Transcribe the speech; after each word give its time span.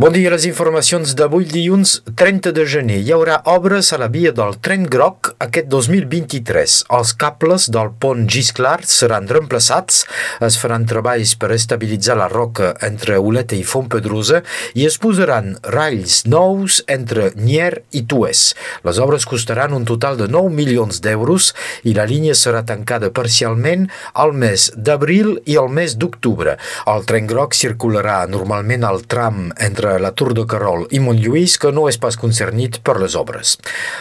Bon 0.00 0.08
dia, 0.08 0.30
les 0.32 0.46
informacions 0.48 1.10
d'avui 1.12 1.44
dilluns 1.44 1.90
30 2.16 2.54
de 2.56 2.62
gener. 2.64 3.02
Hi 3.04 3.10
haurà 3.12 3.34
obres 3.52 3.90
a 3.92 3.98
la 4.00 4.06
via 4.08 4.30
del 4.32 4.54
tren 4.64 4.86
groc 4.88 5.28
aquest 5.44 5.66
2023. 5.68 6.76
Els 6.96 7.10
cables 7.20 7.66
del 7.68 7.90
pont 8.00 8.22
Gisclar 8.24 8.78
seran 8.88 9.28
reemplaçats, 9.28 10.06
es 10.46 10.56
faran 10.56 10.86
treballs 10.88 11.34
per 11.36 11.50
estabilitzar 11.52 12.16
la 12.16 12.30
roca 12.32 12.70
entre 12.86 13.18
Oleta 13.20 13.58
i 13.58 13.66
Fontpedrosa 13.72 14.40
i 14.72 14.86
es 14.88 14.96
posaran 15.02 15.58
rails 15.76 16.22
nous 16.24 16.80
entre 16.88 17.34
Nier 17.36 17.82
i 17.92 18.06
Tues. 18.08 18.46
Les 18.88 19.02
obres 19.04 19.28
costaran 19.28 19.76
un 19.76 19.84
total 19.84 20.16
de 20.22 20.30
9 20.32 20.48
milions 20.62 21.02
d'euros 21.04 21.50
i 21.84 21.92
la 21.92 22.08
línia 22.08 22.38
serà 22.44 22.64
tancada 22.64 23.12
parcialment 23.20 23.84
al 24.14 24.32
mes 24.32 24.70
d'abril 24.80 25.36
i 25.44 25.60
al 25.60 25.68
mes 25.68 26.00
d'octubre. 26.00 26.56
El 26.88 27.04
tren 27.04 27.28
groc 27.28 27.52
circularà 27.52 28.22
normalment 28.32 28.88
al 28.88 29.04
tram 29.04 29.50
entre 29.60 29.89
la 29.98 30.12
Tour 30.12 30.34
de 30.36 30.44
Carol 30.46 30.86
i 30.94 31.00
Montlluís 31.02 31.56
que 31.58 31.72
no 31.74 31.86
és 31.90 31.98
pas 31.98 32.16
concernit 32.20 32.78
per 32.86 32.98
les 33.00 33.16
obres. 33.18 33.56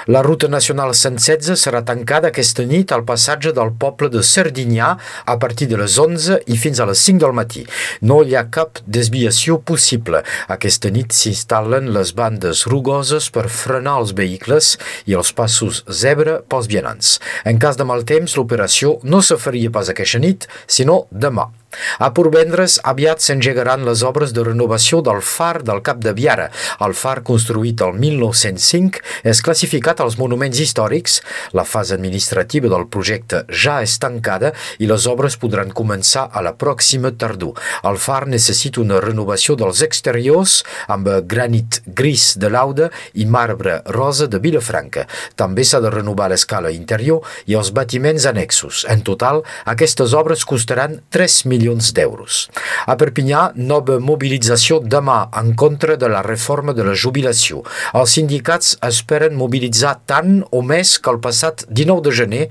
La 0.07 0.21
ruta 0.25 0.49
nacional 0.51 0.93
116 0.93 1.57
serà 1.57 1.81
tancada 1.87 2.29
aquesta 2.29 2.65
nit 2.69 2.91
al 2.91 3.05
passatge 3.07 3.53
del 3.55 3.73
poble 3.81 4.11
de 4.13 4.21
Serdinyà 4.25 4.89
a 5.25 5.37
partir 5.41 5.69
de 5.71 5.79
les 5.81 5.97
11 5.97 6.41
i 6.47 6.57
fins 6.59 6.79
a 6.79 6.87
les 6.89 7.01
5 7.09 7.23
del 7.23 7.35
matí. 7.37 7.65
No 8.01 8.21
hi 8.23 8.35
ha 8.35 8.45
cap 8.53 8.81
desviació 8.85 9.59
possible. 9.63 10.23
Aquesta 10.47 10.91
nit 10.93 11.15
s'instal·len 11.15 11.89
les 11.95 12.13
bandes 12.17 12.65
rugoses 12.69 13.29
per 13.33 13.47
frenar 13.49 13.97
els 14.03 14.13
vehicles 14.17 14.75
i 15.09 15.17
els 15.17 15.33
passos 15.33 15.83
zebra 15.89 16.39
pels 16.49 16.69
vianants. 16.71 17.17
En 17.45 17.61
cas 17.61 17.79
de 17.79 17.87
mal 17.87 18.05
temps, 18.05 18.35
l'operació 18.37 18.97
no 19.03 19.23
se 19.25 19.39
faria 19.39 19.71
pas 19.71 19.89
aquesta 19.89 20.21
nit, 20.21 20.49
sinó 20.67 21.05
demà. 21.11 21.49
A 21.99 22.09
Porvendres 22.15 22.79
aviat 22.87 23.21
s'engegaran 23.21 23.83
les 23.85 24.01
obres 24.07 24.33
de 24.33 24.43
renovació 24.45 25.01
del 25.05 25.21
far 25.21 25.61
del 25.63 25.81
Cap 25.85 25.99
de 26.01 26.13
Viara. 26.17 26.47
El 26.81 26.95
far, 26.97 27.21
construït 27.27 27.81
el 27.85 27.93
1905, 27.99 29.03
és 29.29 29.41
classificat 29.45 30.01
als 30.01 30.17
monuments 30.17 30.59
històrics. 30.59 31.19
La 31.53 31.65
fase 31.67 31.93
administrativa 31.97 32.71
del 32.71 32.87
projecte 32.89 33.43
ja 33.49 33.79
és 33.85 33.97
tancada 34.01 34.53
i 34.79 34.89
les 34.89 35.05
obres 35.11 35.37
podran 35.37 35.73
començar 35.75 36.27
a 36.33 36.43
la 36.45 36.55
pròxima 36.57 37.11
tardor. 37.11 37.59
El 37.85 37.99
far 38.01 38.25
necessita 38.27 38.81
una 38.81 39.01
renovació 39.03 39.55
dels 39.59 39.83
exteriors 39.85 40.63
amb 40.87 41.09
granit 41.29 41.81
gris 41.85 42.33
de 42.39 42.49
Lauda 42.49 42.89
i 43.13 43.27
marbre 43.29 43.79
rosa 43.93 44.27
de 44.27 44.41
Vilafranca. 44.41 45.05
També 45.37 45.63
s'ha 45.63 45.81
de 45.83 45.93
renovar 45.93 46.31
l'escala 46.31 46.73
interior 46.73 47.21
i 47.45 47.57
els 47.59 47.71
batiments 47.75 48.25
annexos. 48.29 48.85
En 48.89 49.03
total, 49.05 49.43
aquestes 49.69 50.15
obres 50.17 50.45
costaran 50.49 50.99
3 51.13 51.43
milions 51.45 51.58
milions 51.59 51.91
d'euros. 51.93 52.47
A 52.87 52.95
Perpinyà, 52.99 53.51
nova 53.55 53.99
mobilització 53.99 54.79
demà 54.79 55.27
en 55.35 55.53
contra 55.59 55.97
de 55.99 56.07
la 56.07 56.21
reforma 56.23 56.73
de 56.73 56.85
la 56.87 56.95
jubilació. 56.95 57.63
Els 57.93 58.15
sindicats 58.15 58.77
esperen 58.85 59.35
mobilitzar 59.35 59.97
tant 60.07 60.39
o 60.55 60.61
més 60.63 60.97
que 60.99 61.11
el 61.11 61.19
passat 61.19 61.65
19 61.67 62.05
de 62.07 62.13
gener, 62.15 62.45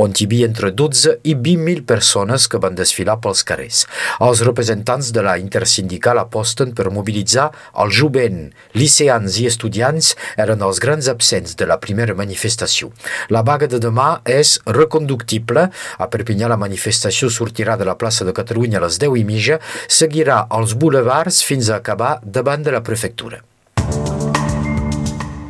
on 0.00 0.14
hi 0.14 0.26
havia 0.26 0.48
entre 0.48 0.70
12 0.72 1.18
i 1.24 1.34
20.000 1.36 1.84
persones 1.84 2.48
que 2.48 2.60
van 2.62 2.76
desfilar 2.78 3.18
pels 3.20 3.44
carrers. 3.44 3.84
Els 4.24 4.42
representants 4.46 5.12
de 5.12 5.24
la 5.24 5.36
intersindical 5.38 6.18
aposten 6.22 6.72
per 6.74 6.92
mobilitzar 6.94 7.50
el 7.82 7.92
jovent, 7.92 8.48
liceans 8.74 9.38
i 9.42 9.48
estudiants 9.50 10.14
eren 10.40 10.64
els 10.64 10.80
grans 10.80 11.10
absents 11.12 11.56
de 11.58 11.68
la 11.68 11.78
primera 11.82 12.16
manifestació. 12.16 12.90
La 13.28 13.44
vaga 13.44 13.68
de 13.68 13.80
demà 13.82 14.20
és 14.24 14.56
reconductible. 14.66 15.68
A 15.98 16.08
Perpinyà 16.10 16.48
la 16.48 16.60
manifestació 16.60 17.28
sortirà 17.30 17.76
de 17.80 17.86
la 17.88 17.98
plaça 18.00 18.24
de 18.24 18.32
Catalunya 18.32 18.53
Catalunya 18.54 18.78
a 18.78 18.84
les 18.86 18.98
10 19.02 19.16
i 19.18 19.24
mitja 19.26 19.56
seguirà 19.90 20.44
els 20.54 20.76
bulevards 20.78 21.40
fins 21.42 21.72
a 21.72 21.80
acabar 21.82 22.20
davant 22.22 22.62
de 22.62 22.76
la 22.76 22.84
prefectura. 22.86 23.42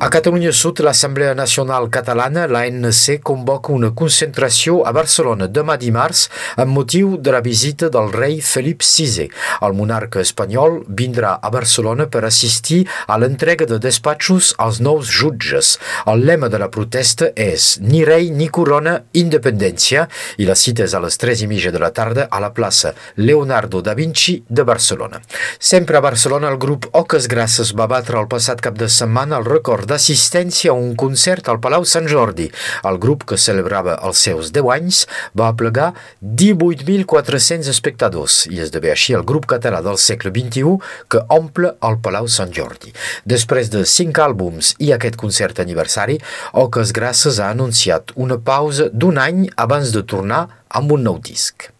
A 0.05 0.11
Catalunya 0.11 0.53
Sud, 0.53 0.83
l'Assemblea 0.85 1.33
Nacional 1.33 1.89
Catalana, 1.89 2.43
l'ANC, 2.45 3.23
convoca 3.25 3.73
una 3.73 3.89
concentració 3.97 4.83
a 4.85 4.91
Barcelona 4.93 5.47
demà 5.49 5.79
dimarts 5.81 6.27
amb 6.61 6.77
motiu 6.77 7.15
de 7.17 7.33
la 7.33 7.41
visita 7.41 7.89
del 7.89 8.11
rei 8.13 8.43
Felip 8.45 8.85
VI. 8.85 9.31
El 9.65 9.73
monarca 9.79 10.21
espanyol 10.21 10.83
vindrà 10.99 11.31
a 11.41 11.49
Barcelona 11.49 12.05
per 12.05 12.21
assistir 12.29 12.83
a 13.07 13.17
l'entrega 13.17 13.65
de 13.65 13.79
despatxos 13.81 14.51
als 14.59 14.83
nous 14.85 15.09
jutges. 15.09 15.79
El 16.05 16.27
lema 16.29 16.53
de 16.53 16.61
la 16.61 16.69
protesta 16.69 17.31
és 17.33 17.79
ni 17.81 18.05
rei 18.05 18.29
ni 18.29 18.51
corona, 18.53 18.99
independència 19.17 20.05
i 20.37 20.45
la 20.45 20.59
cita 20.67 20.85
és 20.85 20.93
a 20.93 21.01
les 21.01 21.17
3 21.17 21.47
i 21.47 21.49
mitja 21.49 21.73
de 21.73 21.81
la 21.81 21.95
tarda 21.97 22.29
a 22.29 22.43
la 22.45 22.53
plaça 22.53 22.93
Leonardo 23.17 23.81
da 23.81 23.97
Vinci 23.97 24.37
de 24.51 24.69
Barcelona. 24.69 25.25
Sempre 25.59 25.97
a 25.97 26.05
Barcelona 26.05 26.53
el 26.53 26.61
grup 26.61 26.91
Oques 26.93 27.25
Grasses 27.25 27.73
va 27.73 27.89
batre 27.89 28.21
el 28.21 28.29
passat 28.29 28.61
cap 28.61 28.77
de 28.77 28.93
setmana 28.93 29.41
el 29.41 29.49
record 29.49 29.94
d'assistència 29.95 30.73
a 30.73 30.77
un 30.77 30.95
concert 30.99 31.49
al 31.49 31.61
Palau 31.63 31.87
Sant 31.89 32.09
Jordi. 32.11 32.49
El 32.89 32.99
grup 33.03 33.25
que 33.31 33.39
celebrava 33.41 33.97
els 34.07 34.21
seus 34.27 34.51
10 34.55 34.71
anys 34.75 35.03
va 35.39 35.51
aplegar 35.53 35.93
18.400 36.21 37.71
espectadors 37.73 38.45
i 38.51 38.61
esdevé 38.65 38.93
així 38.95 39.15
el 39.17 39.27
grup 39.27 39.47
català 39.51 39.83
del 39.85 40.01
segle 40.03 40.33
XXI 40.35 40.77
que 41.13 41.23
omple 41.39 41.75
el 41.89 42.01
Palau 42.05 42.29
Sant 42.29 42.53
Jordi. 42.55 42.95
Després 43.25 43.71
de 43.73 43.85
5 43.89 44.25
àlbums 44.25 44.75
i 44.83 44.91
aquest 44.95 45.19
concert 45.21 45.63
aniversari, 45.63 46.19
Oques 46.65 46.95
Grasses 46.97 47.39
ha 47.39 47.53
anunciat 47.55 48.15
una 48.17 48.41
pausa 48.41 48.91
d'un 48.93 49.21
any 49.21 49.47
abans 49.57 49.95
de 49.95 50.03
tornar 50.03 50.47
amb 50.75 50.99
un 50.99 51.07
nou 51.07 51.23
disc. 51.23 51.74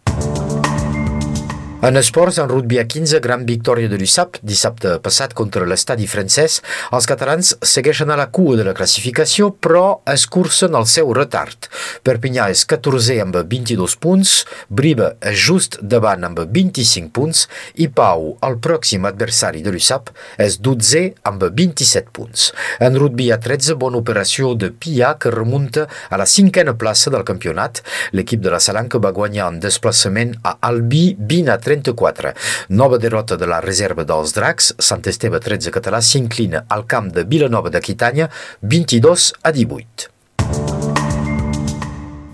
En 1.85 1.97
esports, 1.97 2.39
en 2.39 2.49
rugby 2.49 2.79
a 2.79 2.87
15, 2.87 3.19
gran 3.21 3.43
victòria 3.45 3.85
de 3.85 3.99
l'USAP, 4.01 4.39
dissabte 4.41 4.95
passat 5.05 5.35
contra 5.37 5.67
l'estadi 5.69 6.07
francès. 6.09 6.55
Els 6.89 7.05
catalans 7.05 7.51
segueixen 7.61 8.09
a 8.09 8.15
la 8.17 8.25
cua 8.33 8.55
de 8.57 8.63
la 8.65 8.73
classificació, 8.73 9.51
però 9.61 9.99
escurcen 10.09 10.73
el 10.79 10.87
seu 10.89 11.11
retard. 11.13 11.67
Perpinyà 12.01 12.47
és 12.49 12.63
14 12.65 13.19
amb 13.21 13.37
22 13.51 13.97
punts, 14.01 14.31
Briba 14.65 15.11
és 15.21 15.37
just 15.37 15.77
davant 15.77 16.25
amb 16.25 16.41
25 16.55 17.11
punts 17.13 17.43
i 17.77 17.85
Pau, 17.85 18.31
el 18.49 18.57
pròxim 18.65 19.05
adversari 19.05 19.61
de 19.61 19.75
l'USAP, 19.75 20.09
és 20.41 20.57
12 20.57 21.03
amb 21.29 21.45
27 21.61 22.09
punts. 22.17 22.47
En 22.81 22.97
rugby 22.97 23.29
a 23.29 23.37
13, 23.37 23.77
bona 23.77 24.01
operació 24.01 24.55
de 24.57 24.71
Pia 24.73 25.13
que 25.21 25.35
remunta 25.37 25.85
a 26.09 26.17
la 26.17 26.25
cinquena 26.25 26.73
plaça 26.73 27.13
del 27.13 27.29
campionat. 27.29 27.85
L'equip 28.17 28.41
de 28.41 28.57
la 28.57 28.63
Salanca 28.71 28.97
va 28.97 29.13
guanyar 29.13 29.53
en 29.53 29.61
desplaçament 29.61 30.33
a 30.41 30.57
Albi 30.65 31.05
20 31.21 31.53
a 31.53 31.61
13 31.61 31.74
34. 31.75 32.33
Nova 32.69 32.97
derrota 32.97 33.35
de 33.35 33.45
la 33.45 33.59
reserva 33.59 34.07
dels 34.07 34.33
Dracs, 34.35 34.73
Sant 34.79 35.05
Esteve 35.11 35.39
13 35.43 35.73
català 35.75 36.01
s'inclina 36.01 36.65
al 36.67 36.87
camp 36.87 37.11
de 37.11 37.27
Vilanova 37.27 37.71
d'Aquitània 37.73 38.29
22 38.61 39.31
a 39.41 39.51
18. 39.51 40.14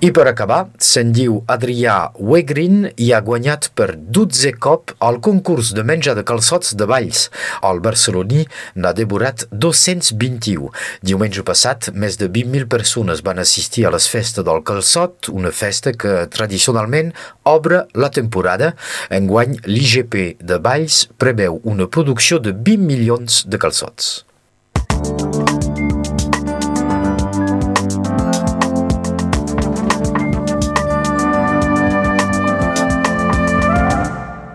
I 0.02 0.10
per 0.10 0.24
acabar, 0.26 0.64
se'n 0.82 1.12
diu 1.14 1.36
Adrià 1.54 2.08
Wegrin 2.18 2.88
i 2.98 3.12
ha 3.14 3.20
guanyat 3.22 3.68
per 3.78 3.92
12 3.94 4.50
cop 4.58 4.96
el 5.06 5.20
concurs 5.22 5.70
de 5.78 5.84
menjar 5.86 6.16
de 6.18 6.24
calçots 6.26 6.74
de 6.74 6.88
Valls. 6.90 7.28
El 7.70 7.84
barceloní 7.86 8.48
n'ha 8.82 8.96
devorat 8.98 9.46
221. 9.52 10.72
Diumenge 11.06 11.46
passat, 11.46 11.92
més 11.94 12.18
de 12.18 12.32
20.000 12.34 12.66
persones 12.74 13.22
van 13.22 13.44
assistir 13.46 13.86
a 13.86 13.94
les 13.94 14.10
festes 14.10 14.48
del 14.48 14.66
calçot, 14.66 15.30
una 15.30 15.54
festa 15.54 15.94
que 15.94 16.26
tradicionalment 16.34 17.14
obre 17.46 17.84
la 17.94 18.10
temporada. 18.10 18.74
Enguany, 19.14 19.60
l'IGP 19.70 20.42
de 20.42 20.58
Valls 20.66 21.04
preveu 21.22 21.62
una 21.62 21.86
producció 21.86 22.42
de 22.42 22.58
20 22.58 22.90
milions 22.90 23.44
de 23.46 23.62
calçots. 23.62 24.16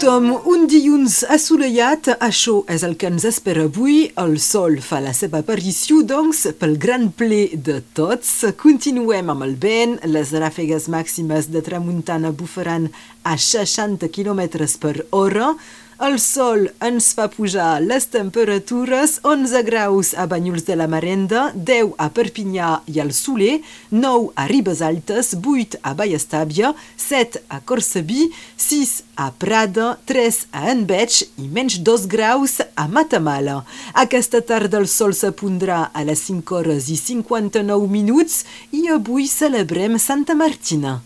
Tothom. 0.00 0.30
Un 0.48 0.62
dilluns 0.70 1.18
assolellat, 1.28 2.08
això 2.24 2.60
és 2.72 2.84
el 2.86 2.94
que 2.96 3.08
ens 3.10 3.24
espera 3.28 3.66
avui. 3.68 4.06
El 4.20 4.38
sol 4.40 4.78
fa 4.80 5.00
la 5.04 5.12
seva 5.16 5.42
aparició, 5.42 6.00
doncs, 6.08 6.46
pel 6.56 6.78
gran 6.80 7.10
ple 7.12 7.50
de 7.52 7.80
tots. 7.96 8.30
Continuem 8.60 9.28
amb 9.32 9.44
el 9.44 9.52
vent. 9.60 9.98
Les 10.08 10.32
ràfegues 10.32 10.88
màximes 10.92 11.50
de 11.52 11.60
tramuntana 11.66 12.32
bufaran 12.32 12.88
a 13.28 13.36
60 13.36 14.08
km 14.08 14.40
per 14.80 14.94
hora. 15.10 15.52
El 16.00 16.14
sol 16.16 16.62
ens 16.80 17.10
fa 17.12 17.26
pujar 17.28 17.82
les 17.84 18.06
temperatures, 18.08 19.18
11 19.20 19.60
graus 19.66 20.14
a 20.16 20.24
Banyuls 20.24 20.64
de 20.64 20.72
la 20.80 20.86
Marenda, 20.88 21.42
10 21.52 21.90
a 22.00 22.06
Perpinyà 22.16 22.70
i 22.88 23.02
al 23.02 23.10
Soler, 23.12 23.58
9 23.92 24.30
a 24.32 24.46
Ribes 24.48 24.80
Altes, 24.80 25.34
8 25.36 25.76
a 25.84 25.92
Vallestàbia, 25.98 26.70
7 26.96 27.42
a 27.52 27.60
Corcebí, 27.68 28.30
6 28.56 28.94
a 29.20 29.28
Prada, 29.44 29.90
3 30.08 30.40
a 30.56 30.64
Enveig 30.72 31.20
i 31.36 31.50
menys 31.52 31.76
2 31.84 32.08
graus 32.16 32.56
a 32.64 32.88
Matamala. 32.88 33.58
Aquesta 33.92 34.40
tarda 34.40 34.80
el 34.80 34.88
sol 34.88 35.12
s'apondrà 35.12 35.82
a 35.92 36.08
les 36.08 36.24
5 36.32 36.56
hores 36.56 36.88
i 36.88 36.96
59 36.96 37.92
minuts 37.92 38.40
i 38.72 38.86
avui 38.88 39.28
celebrem 39.28 40.00
Santa 40.00 40.32
Martina. 40.32 40.96